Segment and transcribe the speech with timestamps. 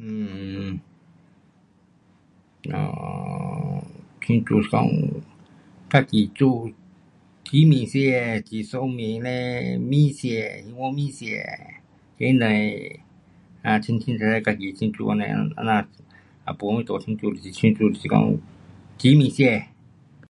[0.00, 0.80] um
[2.70, 3.84] um
[4.22, 5.20] 庆祝生日，
[5.90, 6.72] 自己煮，
[7.44, 11.26] 煮面吃，煮面线嘞，面线，捞面吃，
[12.18, 15.88] 那样的轻轻自己庆祝这样，这样
[16.46, 17.34] 也没什么大庆祝。
[17.34, 18.34] 就是讲
[18.96, 19.46] 煮面吃。